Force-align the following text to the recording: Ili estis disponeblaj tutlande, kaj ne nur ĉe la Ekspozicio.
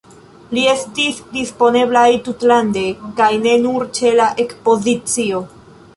Ili 0.53 0.61
estis 0.69 1.19
disponeblaj 1.33 2.07
tutlande, 2.29 2.85
kaj 3.21 3.29
ne 3.45 3.53
nur 3.67 3.89
ĉe 4.01 4.15
la 4.23 4.31
Ekspozicio. 4.47 5.45